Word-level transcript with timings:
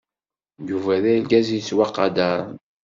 Yuba 0.69 0.93
d 1.03 1.05
argaz 1.13 1.47
yettwaqadren. 1.51 2.49